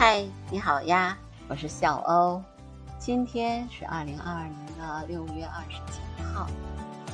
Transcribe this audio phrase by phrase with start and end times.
[0.00, 2.42] 嗨，你好呀，我是小欧。
[2.98, 6.46] 今天是二零二二年的六月二十九号，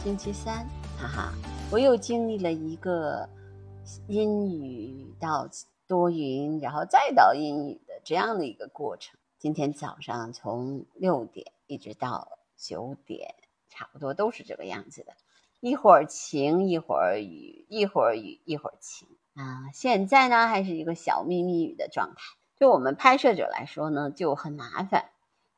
[0.05, 0.65] 星期三，
[0.97, 1.33] 哈哈，
[1.73, 3.29] 我又经历了一个
[4.07, 5.49] 阴雨到
[5.89, 9.19] 多云，然后再到阴雨的这样的一个过程。
[9.37, 13.35] 今天早上从六点一直到九点，
[13.69, 15.13] 差不多都是这个样子的，
[15.59, 19.73] 一会儿晴，一会儿雨，一会儿雨，一会儿晴啊。
[19.75, 22.23] 现在呢，还是一个小秘密雨的状态。
[22.57, 25.11] 就我们拍摄者来说呢，就很麻烦。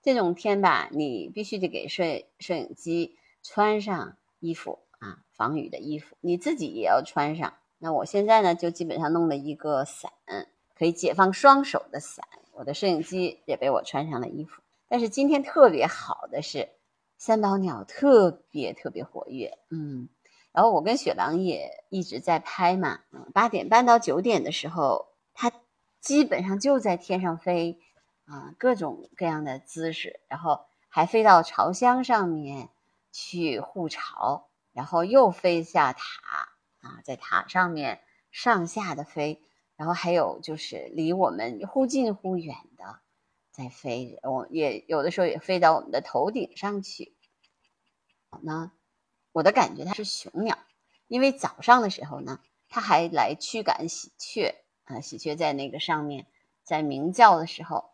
[0.02, 2.04] 这种天吧，你必须得给摄
[2.38, 7.54] 摄影机穿上衣服啊，防雨的衣服，你自己也要穿上。
[7.78, 10.10] 那我现在呢，就基本上弄了一个伞，
[10.76, 12.26] 可以解放双手的伞。
[12.52, 16.70] 我的摄影机也被我穿上了衣服，但是今天特别好的是，
[17.16, 20.08] 三宝鸟特别特别活跃，嗯，
[20.50, 23.00] 然后我跟雪狼也一直在拍嘛，
[23.32, 25.06] 八点半到九点的时候，
[26.00, 27.78] 基本上就在天上飞，
[28.24, 32.70] 啊，各种各样的姿势，然后还飞到巢箱上面
[33.12, 36.48] 去护巢，然后又飞下塔，
[36.80, 39.42] 啊，在塔上面上下的飞。
[39.76, 42.98] 然后还有就是离我们忽近忽远的
[43.52, 47.14] 在飞，我也有的时候也飞到我们的头顶上去。
[48.42, 48.72] 呢
[49.30, 50.58] 我的感觉它是雄鸟，
[51.06, 56.26] 因为早上的时候呢，它还来驱赶喜鹊啊，喜鹊在那个上面
[56.64, 57.90] 在鸣叫的时候，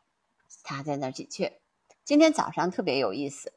[0.63, 1.53] 它在那喜鹊。
[2.05, 3.53] 今天早上特别有意思，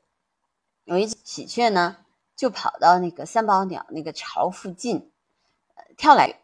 [0.84, 1.98] 有一只喜鹊呢
[2.36, 5.12] 就跑到那个三宝鸟那个巢附近，
[5.76, 6.40] 呃，跳来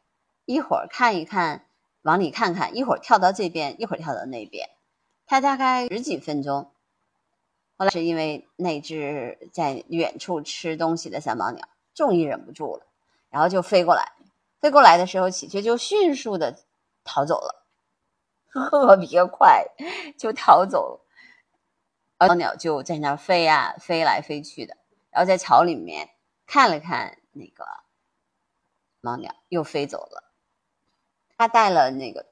[0.46, 1.66] 一会儿看一看。
[2.04, 4.70] 往里看看，一会儿跳到这边，一会儿跳到那边，
[5.26, 6.70] 它大概十几分钟。
[7.78, 12.86] 后来是因为那只在远处吃东西的三宝鸟终于忍不住了，
[13.30, 14.12] 然后就飞过来。
[14.60, 16.60] 飞过来的时候，喜鹊就迅速的
[17.04, 17.66] 逃走了，
[18.52, 19.66] 特别快
[20.18, 21.02] 就逃走。
[22.20, 24.78] 三宝鸟就在那飞呀，飞来飞去的，
[25.12, 26.10] 然后在巢里面
[26.46, 27.66] 看了看那个
[29.02, 30.32] 猫鸟，又飞走了。
[31.38, 32.28] 他带了那个，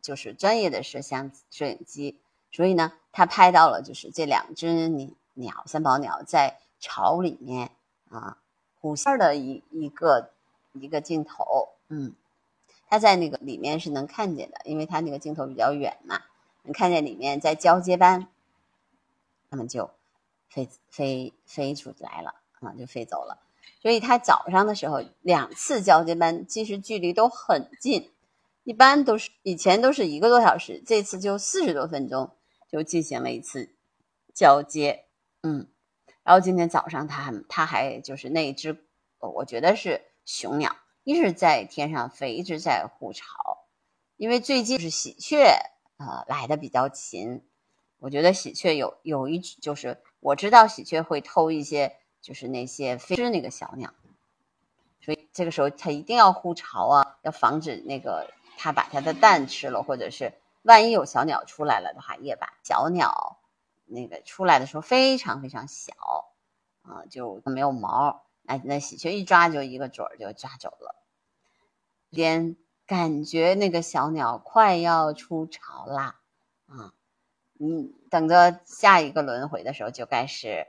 [0.00, 2.18] 就是专业的摄像摄影机，
[2.50, 4.88] 所以呢，他拍到了就是这两只
[5.34, 7.72] 鸟三宝鸟在巢里面
[8.08, 8.38] 啊，
[8.80, 10.30] 虎线的一一个
[10.72, 12.14] 一个镜头，嗯，
[12.88, 16.22] 他在那个里面是能看见的，因为他那个镜头比较远嘛，
[16.62, 18.28] 能看见里面在交接班，
[19.50, 19.90] 他们就
[20.48, 23.38] 飞飞飞出来了啊，就飞走了，
[23.80, 28.10] 所以他早上的时候两次交接班，其实距离都很近。
[28.64, 32.32] 一般都是以前都是一个多小时，这次就四十多分钟
[32.68, 33.70] 就进行了一次
[34.34, 35.04] 交接，
[35.44, 35.68] 嗯，
[36.24, 38.84] 然后今天早上它它还就是那只，
[39.20, 40.74] 我觉得是雄鸟，
[41.06, 43.64] 一直在天上飞，一直在护巢，
[44.16, 45.38] 因为最近是喜鹊
[45.98, 47.44] 呃来的比较勤，
[48.00, 53.94] 我觉得喜鹊有有一就是我知道喜鹊会偷一些就是那些飞吃那个小鸟，
[55.00, 58.30] 所以这个时候它一定要护巢啊，要防止那个。
[58.58, 63.36] 它把它的蛋吃了，或者是万一有小鸟出来了的话，也把小鸟
[63.84, 65.92] 那个出来的时候非常非常小，
[66.80, 70.94] 啊，就没有毛，哎那喜鹊一抓就一个准儿就抓走了。
[72.10, 76.20] 连感觉那个小鸟快要出巢啦，
[76.66, 76.94] 啊，
[77.54, 80.66] 你，等着下一个轮回的时候就该是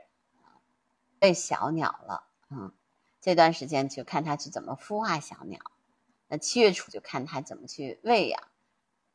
[1.20, 2.72] 喂小鸟了，嗯，
[3.20, 5.60] 这段时间就看它去怎么孵化小鸟。
[6.26, 8.42] 那七月初就看它怎么去喂养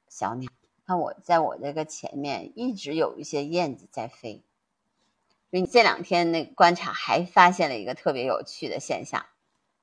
[0.08, 0.50] 小鸟。
[0.86, 4.44] 看我在我这个前面一直有一些燕子在飞，
[5.54, 9.28] 所以这两天那观察还发现了一个特别有趣的现象，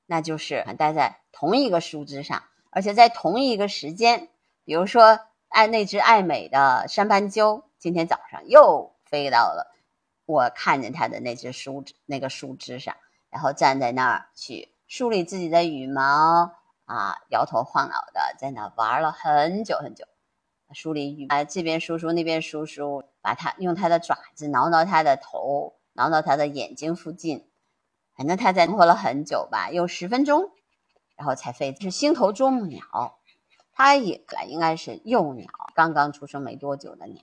[0.05, 4.27] 那就是待在同一个树枝上，而且在同一个时间，
[4.65, 9.73] 比如说爱那只爱美的山斑鸠，今天早上又飞到了
[10.25, 12.97] 我看见它的那只树枝那个树枝上，
[13.29, 16.51] 然后站在那儿去梳理自己的羽毛。
[16.83, 20.03] 啊，摇头晃脑的在那玩了很久很久，
[20.73, 27.47] 梳理羽啊，这边梳梳那边梳梳，把它用它的爪子挠挠它的头，挠挠它的眼睛附近，
[28.15, 30.51] 反正它在活了很久吧，有十分钟，
[31.15, 31.75] 然后才飞。
[31.79, 33.17] 是星头啄木鸟，
[33.73, 37.21] 它也应该是幼鸟，刚刚出生没多久的鸟，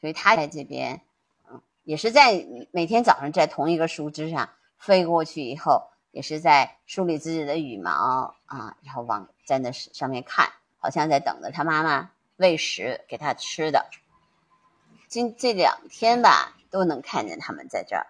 [0.00, 1.02] 所以它在这边，
[1.50, 5.90] 嗯，也是在每天早上在同一个树枝上飞过去以后。
[6.10, 13.86] 也是在梳理自己的羽毛啊，然后往在那上面看，好像在等着他妈妈喂食给它吃的。
[15.08, 18.06] 今这两天吧，都能看见它们在这儿，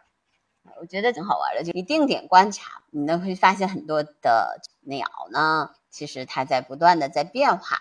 [0.80, 1.64] 我觉得挺好玩的。
[1.64, 7.78] 就一定点观察，你能会发现很多的鸟呢，其实它在不断的在变化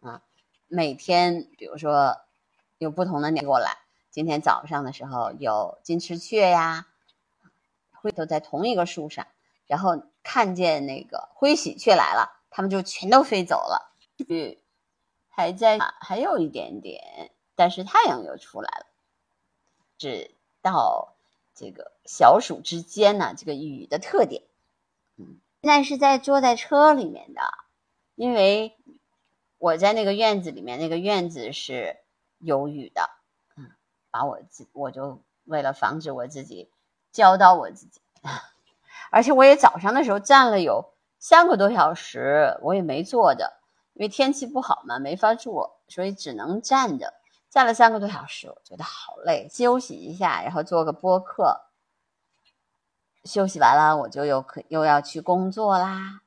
[0.00, 0.22] 啊。
[0.66, 2.16] 每天，比如说
[2.78, 3.76] 有不同的鸟过来。
[4.10, 6.86] 今天早上的时候有金翅雀呀，
[7.92, 9.26] 会都在同一个树上，
[9.66, 13.92] 然后看见那个灰喜鹊来了，它们就全都飞走了。
[14.28, 14.56] 嗯
[15.34, 18.86] 还在，还有一点点，但是太阳又出来了。
[19.98, 20.30] 是
[20.60, 21.14] 到
[21.54, 24.42] 这个小暑之间呢，这个雨的特点。
[25.16, 27.40] 嗯，现在是在坐在车里面的，
[28.14, 28.76] 因为
[29.58, 31.96] 我在那个院子里面，那个院子是
[32.38, 33.10] 有雨的。
[33.56, 33.70] 嗯
[34.10, 36.70] 把我自我就为了防止我自己
[37.12, 38.02] 浇到我自己，
[39.10, 43.54] 而且我也早上的时候站了有三个多小时，我也没坐着，
[43.94, 47.14] 因为天气不好嘛，没法坐，所以只能站着，
[47.48, 51.66] 站了三个多小时，我觉得好累，休息一下，然后做个播客，
[53.24, 56.22] 休息完了我就又可又要去工作啦，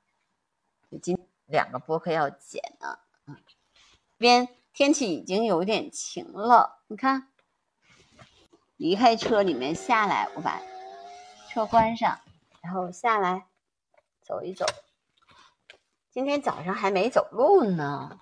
[1.02, 7.30] 今两个播客要剪呢，嗯，这边天气已经有点晴了，你看。
[8.78, 10.62] 离开车里面下来，我把
[11.48, 12.20] 车关上，
[12.60, 13.46] 然后下来
[14.22, 14.66] 走一走。
[16.16, 18.18] 今天早上还没走路呢，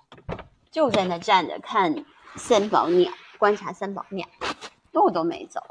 [0.71, 2.03] 就在那站着看
[2.35, 4.27] 三宝鸟，观察三宝鸟，
[4.91, 5.61] 路都没走。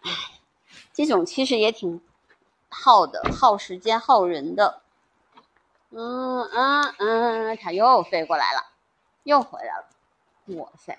[0.00, 0.10] 唉，
[0.94, 2.00] 这种其实也挺
[2.70, 4.80] 耗的，耗时间、耗人的。
[5.90, 8.64] 嗯嗯嗯，它又飞过来了，
[9.24, 9.84] 又回来了。
[10.56, 10.98] 哇塞！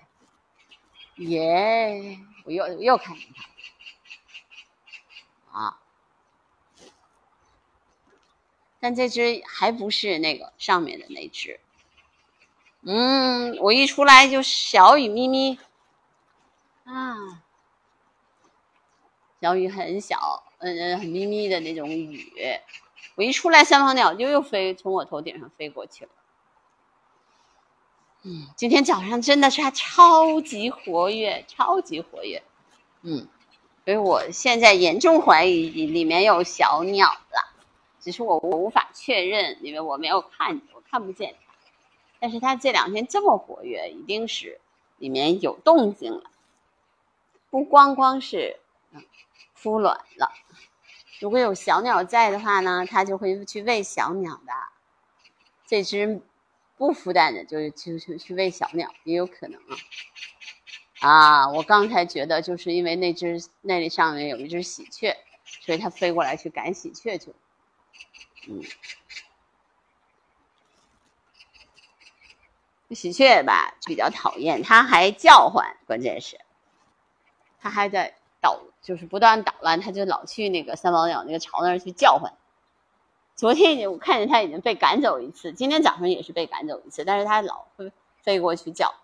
[1.16, 2.20] 耶！
[2.46, 3.28] 我又又看见
[5.52, 5.80] 它啊！
[8.80, 11.60] 但这只还不是那个上面的那只。
[12.82, 15.60] 嗯，我一出来就小雨咪咪
[16.86, 17.42] 啊，
[19.42, 22.32] 小雨很小，嗯嗯，很咪咪的那种雨。
[23.16, 26.12] 我一出来，三房鸟就又飞从我头顶上飞过去了。
[28.24, 32.42] 嗯，今天早上真的是超级活跃，超级活跃。
[33.02, 33.28] 嗯，
[33.84, 37.49] 所以我现在严重怀疑里面有小鸟了，
[38.10, 41.54] 只是我我无法确认，因为我没有看，我看不见它。
[42.20, 44.60] 但是它这两天这么活跃，一定是
[44.98, 46.32] 里面有动静了，
[47.50, 48.60] 不光光是
[49.56, 50.32] 孵卵了。
[51.20, 54.54] 如果有小鸟在的话呢，它就会去喂小鸟的。
[55.68, 56.22] 这只。
[56.80, 59.76] 不孵蛋的，就就去去喂小鸟，也有可能啊。
[61.02, 65.14] 啊，我刚才觉得就是因为那只那里上面有一只喜鹊，
[65.44, 67.36] 所以它飞过来去赶喜鹊去了。
[68.50, 68.64] 嗯，
[72.96, 76.40] 喜鹊吧比较讨厌，它还叫唤，关键是
[77.60, 82.34] 它还在捣，就是不断捣乱，它就老去那个三毛鸟那个巢那儿去叫唤。
[83.36, 87.92] 昨天我看见它已经被赶走一次，今天早上也是被赶走一次，但是它老会
[88.24, 88.96] 飞过去叫，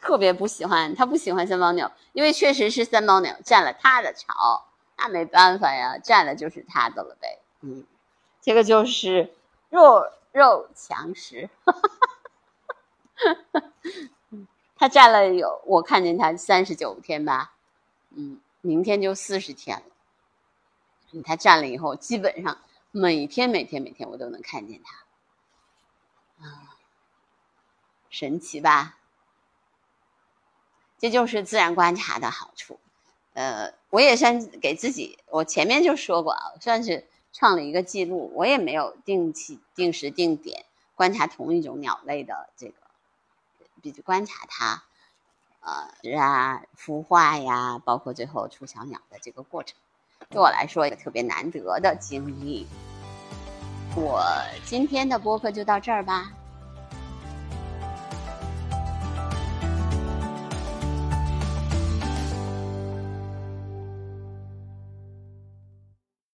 [0.00, 0.96] 特别不喜欢。
[0.96, 4.66] 它不喜欢三毛鸟，因为确实是三毛鸟占了它的巢，
[4.96, 7.38] 那没办法呀，占了就是他的了呗。
[7.60, 7.84] 嗯，
[8.40, 9.32] 这个就是
[9.68, 11.48] 弱肉强食。
[14.78, 17.54] 他占了有，我看见他三十九天吧，
[18.10, 21.22] 嗯，明天就四十天了。
[21.24, 22.58] 他占了以后，基本上
[22.90, 26.76] 每天每天每天我都能看见他，啊，
[28.10, 28.98] 神奇吧？
[30.98, 32.78] 这就是自然观察的好处。
[33.36, 38.32] 呃，我也算给自己，我前面就说过啊，算是创了一个记录。
[38.34, 40.64] 我也没有定期、定时、定点
[40.94, 42.72] 观察同一种鸟类的这个，
[43.82, 44.84] 比如观察它，
[45.60, 49.76] 呃，啊，孵化呀，包括最后出小鸟的这个过程。
[50.30, 52.66] 对我来说，也特别难得的经历。
[53.94, 54.24] 我
[54.64, 56.32] 今天的播客就到这儿吧。